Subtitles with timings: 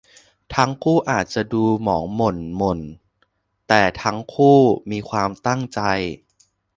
[0.55, 2.79] ทั้งคู่อาจจะดูหมองหม่นหม่น
[3.67, 4.59] แต่ทั้งคู่
[4.91, 5.81] มีความตั้งใจ